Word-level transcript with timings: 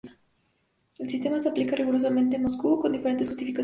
El 0.97 1.11
sistema 1.11 1.39
se 1.39 1.49
aplica 1.49 1.75
rigurosamente 1.75 2.35
en 2.35 2.41
Moscú 2.41 2.79
con 2.79 2.91
diferentes 2.91 3.27
justificaciones. 3.27 3.59